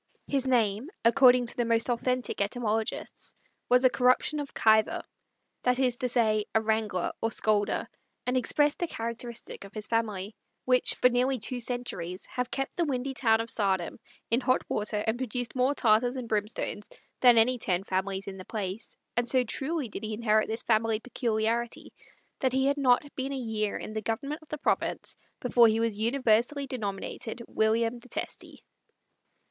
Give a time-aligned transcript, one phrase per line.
[0.25, 3.35] His name, according to the most authentic etymologists,
[3.69, 5.03] was a corruption of Kyver
[5.61, 7.85] that is to say, a wrangler or scolder,
[8.25, 10.33] and expressed the characteristic of his family,
[10.65, 13.99] which, for nearly two centuries, have kept the windy town of Saardam
[14.31, 16.89] in hot water and produced more tartars and brimstones
[17.19, 20.99] than any ten families in the place; and so truly did he inherit this family
[20.99, 21.93] peculiarity,
[22.39, 25.79] that he had not been a year in the government of the province before he
[25.79, 28.63] was universally denominated William the Testy.